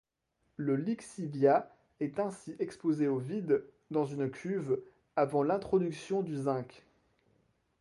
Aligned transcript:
Le 0.57 0.77
lixiviat 0.77 1.69
est 1.99 2.19
ainsi 2.19 2.55
exposé 2.57 3.07
au 3.07 3.19
vide, 3.19 3.63
dans 3.91 4.07
une 4.07 4.31
cuve, 4.31 4.79
avant 5.15 5.43
l'introduction 5.43 6.23
du 6.23 6.35
zinc. 6.37 6.83